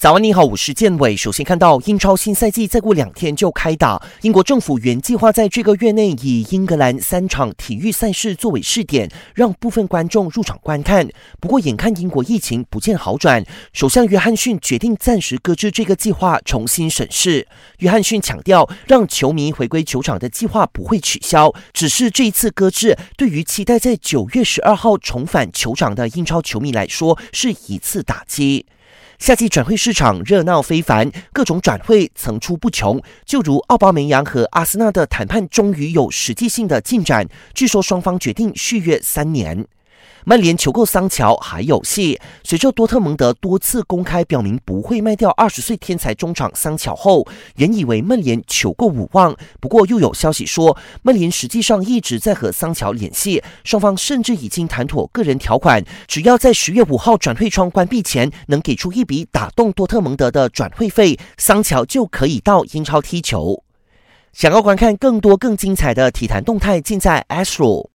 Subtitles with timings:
[0.00, 1.16] 早安，你好，我是建伟。
[1.16, 11.08] 首先看到英超新赛季再过两天就开打，英国政府原计划在这个月内以英格兰三场体育赛事作为试点，让部分观众入场观看。
[11.40, 17.48] 不过，眼看英国疫情不见好转，首相约翰逊决定暂时搁置这个计划，重新审视。
[17.78, 28.66] 约翰逊强调，让球迷回归球场的计划不会取消，只是这一次搁置，对于期待在九月十二号重返球场的英超球迷来说，是一次打击。
[29.18, 33.02] 夏季转会市场热闹非凡，各种转会层出不穷。
[33.26, 39.66] 就如奥巴梅扬和阿森纳的谈判终于有实际性的进展，据说双方决定续约三年。
[40.28, 42.20] 曼联求购桑乔还有戏。
[42.44, 49.34] 随着多特蒙德多次公开表明不会卖掉二十岁天才中场桑乔后，原以为曼联求购无望。
[49.58, 63.64] 不过又有消息说，曼联实际上一直在和桑乔联系，双方甚至已经谈妥个人条款，只要在十月五号转会窗关闭前能给出一笔打动多特蒙德的转会费，桑乔就可以到英超踢球。
[64.34, 67.86] 想要观看更多更精彩的体坛动态，尽在 Astro。